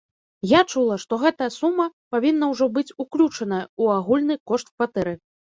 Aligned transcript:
Я 0.51 0.61
чула, 0.75 0.95
што 1.03 1.19
гэта 1.23 1.49
сума 1.57 1.85
павінна 2.15 2.49
ўжо 2.53 2.69
быць 2.79 2.95
уключаная 3.05 3.61
ў 3.67 3.83
агульны 3.99 4.41
кошт 4.55 4.75
кватэры. 4.75 5.17